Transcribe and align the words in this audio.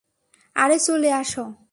আরে, 0.55 0.77
চলে 0.79 1.09
আসো! 1.11 1.43